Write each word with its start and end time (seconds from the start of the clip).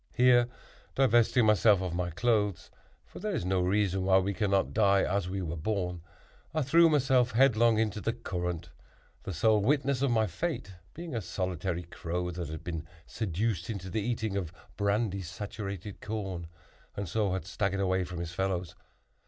Here, 0.15 0.47
divesting 0.95 1.45
myself 1.45 1.79
of 1.79 1.93
my 1.93 2.09
clothes, 2.09 2.71
(for 3.05 3.19
there 3.19 3.35
is 3.35 3.45
no 3.45 3.61
reason 3.61 4.03
why 4.03 4.17
we 4.17 4.33
cannot 4.33 4.73
die 4.73 5.03
as 5.03 5.29
we 5.29 5.43
were 5.43 5.55
born), 5.55 6.01
I 6.55 6.63
threw 6.63 6.89
myself 6.89 7.33
headlong 7.33 7.77
into 7.77 8.01
the 8.01 8.11
current; 8.13 8.71
the 9.21 9.31
sole 9.31 9.61
witness 9.61 10.01
of 10.01 10.09
my 10.09 10.25
fate 10.25 10.73
being 10.95 11.13
a 11.13 11.21
solitary 11.21 11.83
crow 11.83 12.31
that 12.31 12.47
had 12.49 12.63
been 12.63 12.87
seduced 13.05 13.69
into 13.69 13.91
the 13.91 14.01
eating 14.01 14.35
of 14.35 14.51
brandy 14.75 15.21
saturated 15.21 16.01
corn, 16.01 16.47
and 16.97 17.07
so 17.07 17.33
had 17.33 17.45
staggered 17.45 17.79
away 17.79 18.03
from 18.03 18.17
his 18.21 18.31
fellows. 18.31 18.73